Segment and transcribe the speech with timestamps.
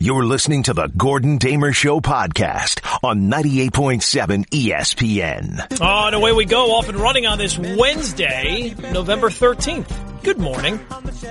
[0.00, 5.80] You're listening to the Gordon Damer Show podcast on 98.7 ESPN.
[5.80, 10.22] Oh, and away we go, off and running on this Wednesday, November 13th.
[10.22, 10.78] Good morning.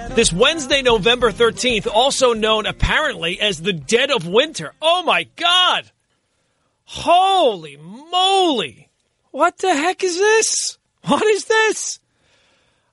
[0.09, 4.73] This Wednesday, November 13th, also known apparently as the dead of winter.
[4.81, 5.89] Oh my God!
[6.83, 8.89] Holy moly!
[9.31, 10.77] What the heck is this?
[11.05, 11.99] What is this?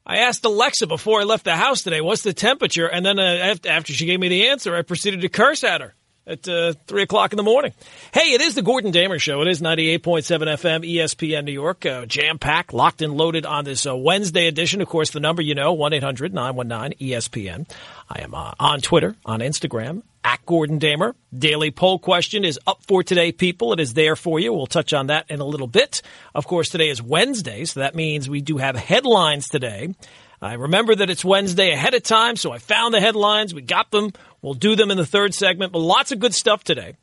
[0.07, 2.87] I asked Alexa before I left the house today, what's the temperature?
[2.87, 5.95] And then uh, after she gave me the answer, I proceeded to curse at her
[6.27, 7.73] at uh, 3 o'clock in the morning.
[8.13, 9.43] Hey, it is the Gordon Damer Show.
[9.43, 11.85] It is 98.7 FM, ESPN New York.
[11.85, 14.81] Uh, Jam packed, locked and loaded on this uh, Wednesday edition.
[14.81, 17.71] Of course, the number you know, 1 800 919 ESPN.
[18.09, 21.15] I am uh, on Twitter, on Instagram, at Gordon Damer.
[21.37, 23.73] Daily poll question is up for today, people.
[23.73, 24.53] It is there for you.
[24.53, 26.01] We'll touch on that in a little bit.
[26.35, 29.95] Of course, today is Wednesday, so that means we do have headlines today.
[30.45, 33.55] I remember that it's Wednesday ahead of time, so I found the headlines.
[33.55, 34.13] We got them.
[34.43, 36.97] We'll do them in the third segment, but lots of good stuff today.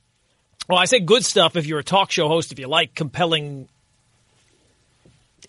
[0.69, 3.67] Well, I say good stuff if you're a talk show host, if you like compelling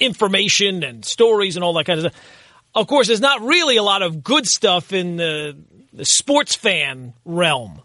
[0.01, 2.23] information and stories and all that kind of stuff.
[2.75, 5.55] Of course, there's not really a lot of good stuff in the
[5.93, 7.83] the sports fan realm.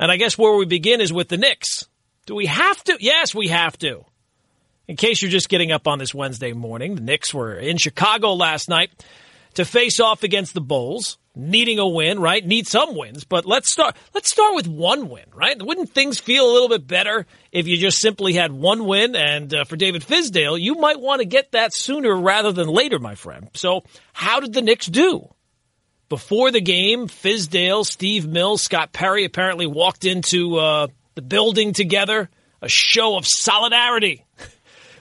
[0.00, 1.86] And I guess where we begin is with the Knicks.
[2.26, 2.96] Do we have to?
[2.98, 4.04] Yes, we have to.
[4.90, 8.32] In case you're just getting up on this Wednesday morning, the Knicks were in Chicago
[8.32, 8.90] last night
[9.54, 12.44] to face off against the Bulls, needing a win, right?
[12.44, 15.56] Need some wins, but let's start let's start with one win, right?
[15.62, 19.54] Wouldn't things feel a little bit better if you just simply had one win and
[19.54, 23.14] uh, for David Fizdale, you might want to get that sooner rather than later, my
[23.14, 23.48] friend.
[23.54, 25.32] So, how did the Knicks do?
[26.08, 32.28] Before the game, Fizdale, Steve Mills, Scott Perry apparently walked into uh, the building together,
[32.60, 34.24] a show of solidarity.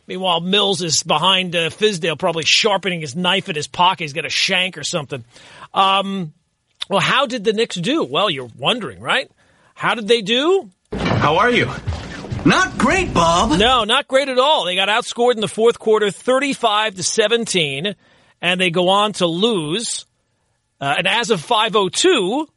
[0.10, 4.04] Meanwhile, Mills is behind uh, Fizdale, probably sharpening his knife in his pocket.
[4.04, 5.24] He's got a shank or something.
[5.74, 6.34] Um,
[6.90, 8.04] well, how did the Knicks do?
[8.04, 9.32] Well, you're wondering, right?
[9.76, 10.70] How did they do?
[10.92, 11.70] How are you?
[12.46, 13.58] Not great, Bob.
[13.58, 14.66] No, not great at all.
[14.66, 17.96] They got outscored in the fourth quarter, 35 to 17,
[18.42, 20.06] and they go on to lose
[20.82, 22.48] uh, and as of 502,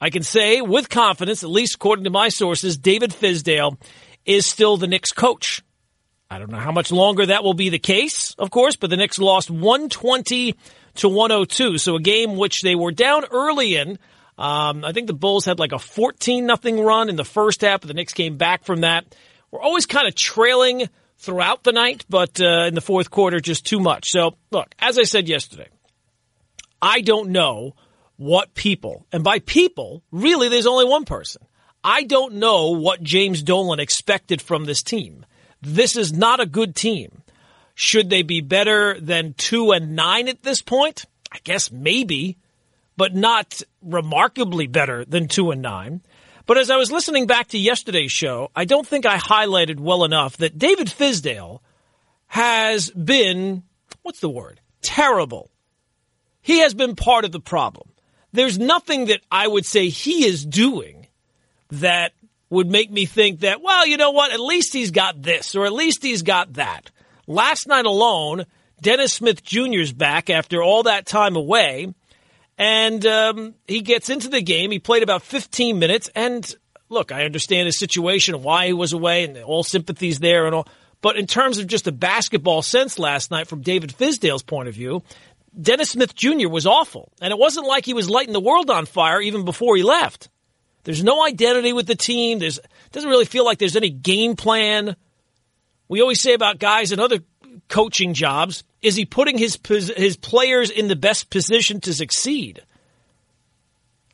[0.00, 3.78] I can say with confidence, at least according to my sources, David Fizdale
[4.26, 5.62] is still the Knicks coach.
[6.34, 8.96] I don't know how much longer that will be the case, of course, but the
[8.96, 10.56] Knicks lost 120
[10.96, 11.78] to 102.
[11.78, 14.00] So a game which they were down early in.
[14.36, 17.82] Um, I think the Bulls had like a 14 nothing run in the first half,
[17.82, 19.04] but the Knicks came back from that.
[19.52, 23.64] We're always kind of trailing throughout the night, but uh, in the fourth quarter, just
[23.64, 24.08] too much.
[24.08, 25.68] So, look, as I said yesterday,
[26.82, 27.76] I don't know
[28.16, 31.42] what people, and by people, really there's only one person.
[31.84, 35.24] I don't know what James Dolan expected from this team.
[35.64, 37.22] This is not a good team.
[37.74, 41.06] Should they be better than two and nine at this point?
[41.32, 42.36] I guess maybe,
[42.96, 46.02] but not remarkably better than two and nine.
[46.46, 50.04] But as I was listening back to yesterday's show, I don't think I highlighted well
[50.04, 51.60] enough that David Fizdale
[52.28, 53.64] has been,
[54.02, 54.60] what's the word?
[54.82, 55.50] Terrible
[56.44, 57.88] he has been part of the problem.
[58.34, 61.06] There's nothing that I would say he is doing
[61.70, 62.12] that
[62.54, 64.32] would make me think that, well, you know what?
[64.32, 66.90] At least he's got this or at least he's got that.
[67.26, 68.44] Last night alone,
[68.80, 71.92] Dennis Smith Jr.'s back after all that time away.
[72.56, 74.70] And um, he gets into the game.
[74.70, 76.10] He played about 15 minutes.
[76.14, 76.54] And
[76.88, 80.68] look, I understand his situation, why he was away, and all sympathies there and all.
[81.00, 84.74] But in terms of just a basketball sense last night, from David Fizdale's point of
[84.74, 85.02] view,
[85.60, 86.48] Dennis Smith Jr.
[86.48, 87.12] was awful.
[87.20, 90.28] And it wasn't like he was lighting the world on fire even before he left.
[90.84, 92.38] There's no identity with the team.
[92.38, 92.60] There's
[92.92, 94.96] doesn't really feel like there's any game plan.
[95.88, 97.18] We always say about guys in other
[97.68, 99.58] coaching jobs, is he putting his
[99.96, 102.62] his players in the best position to succeed?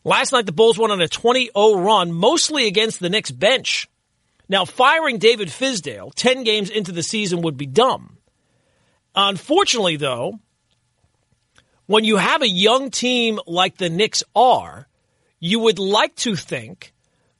[0.04, 3.88] Last night the Bulls went on a 20-0 run, mostly against the Knicks bench.
[4.48, 8.16] Now, firing David Fizdale 10 games into the season would be dumb.
[9.14, 10.41] Unfortunately, though,
[11.86, 14.88] when you have a young team like the Knicks are,
[15.41, 16.93] you would like to think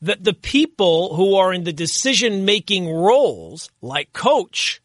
[0.03, 4.81] that the people who are in the decision making roles, like coach,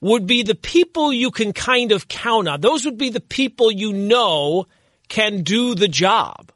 [0.00, 2.60] would be the people you can kind of count on.
[2.60, 4.66] Those would be the people you know
[5.08, 6.52] can do the job.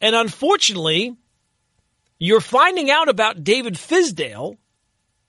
[0.00, 1.16] And unfortunately,
[2.18, 4.56] you're finding out about David Fizdale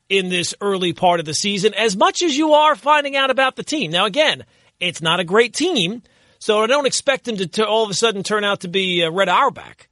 [0.09, 3.56] in this early part of the season as much as you are finding out about
[3.56, 3.91] the team.
[3.91, 4.45] Now, again,
[4.80, 6.03] it's not a great team,
[6.39, 9.11] so I don't expect him to, all of a sudden turn out to be uh,
[9.11, 9.87] Red Auerbach.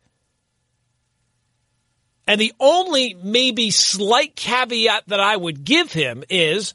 [2.28, 6.74] And the only maybe slight caveat that I would give him is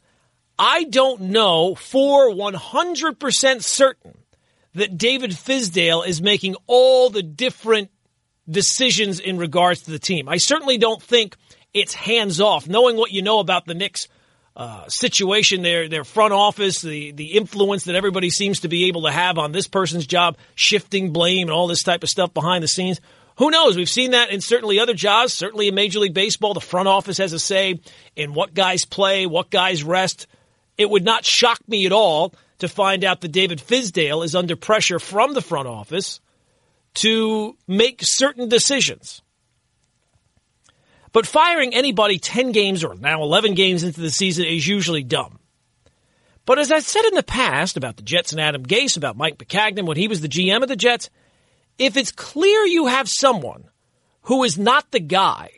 [0.59, 4.19] I don't know for 100% certain
[4.75, 7.91] that David Fizdale is making all the different
[8.49, 10.29] decisions in regards to the team.
[10.29, 11.37] I certainly don't think
[11.75, 12.69] it's hands off.
[12.69, 14.07] Knowing what you know about the Knicks
[14.57, 19.03] uh, situation, their their front office, the the influence that everybody seems to be able
[19.03, 22.63] to have on this person's job, shifting blame and all this type of stuff behind
[22.63, 23.01] the scenes.
[23.39, 23.77] Who knows?
[23.77, 25.33] We've seen that in certainly other jobs.
[25.33, 27.81] Certainly in Major League Baseball, the front office has a say
[28.15, 30.27] in what guys play, what guys rest.
[30.77, 34.57] It would not shock me at all to find out that David Fizdale is under
[34.57, 36.21] pressure from the front office
[36.95, 39.23] to make certain decisions.
[41.13, 45.39] But firing anybody 10 games or now 11 games into the season is usually dumb.
[46.47, 49.39] But as I said in the past about the Jets and Adam Gase, about Mike
[49.39, 51.11] Maccagnan when he was the GM of the Jets,
[51.79, 53.65] if it's clear you have someone
[54.23, 55.51] who is not the guy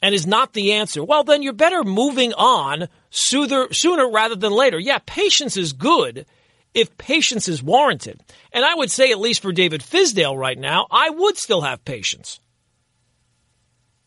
[0.00, 4.52] and is not the answer, well, then you're better moving on sooner, sooner rather than
[4.52, 4.78] later.
[4.78, 6.26] Yeah, patience is good
[6.74, 8.20] if patience is warranted.
[8.52, 11.84] And I would say, at least for David Fizdale right now, I would still have
[11.84, 12.40] patience.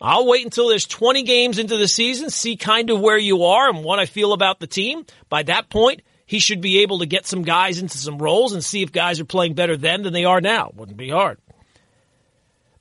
[0.05, 3.69] I'll wait until there's 20 games into the season, see kind of where you are
[3.69, 5.03] and what I feel about the team.
[5.29, 8.63] By that point, he should be able to get some guys into some roles and
[8.63, 10.71] see if guys are playing better then than they are now.
[10.75, 11.39] Wouldn't be hard.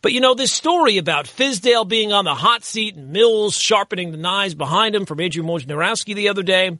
[0.03, 4.11] But you know, this story about Fizdale being on the hot seat and Mills sharpening
[4.11, 6.79] the knives behind him from Adrian Wojnarowski the other day,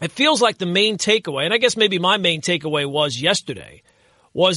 [0.00, 3.82] it feels like the main takeaway, and I guess maybe my main takeaway was yesterday,
[4.32, 4.56] was